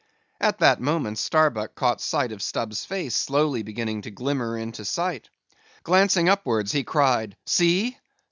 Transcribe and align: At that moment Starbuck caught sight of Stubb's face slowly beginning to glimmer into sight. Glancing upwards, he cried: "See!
At 0.39 0.57
that 0.57 0.79
moment 0.81 1.19
Starbuck 1.19 1.75
caught 1.75 2.01
sight 2.01 2.31
of 2.31 2.41
Stubb's 2.41 2.83
face 2.85 3.15
slowly 3.15 3.61
beginning 3.61 4.01
to 4.01 4.09
glimmer 4.09 4.57
into 4.57 4.83
sight. 4.83 5.29
Glancing 5.83 6.27
upwards, 6.27 6.71
he 6.71 6.83
cried: 6.83 7.37
"See! 7.45 7.95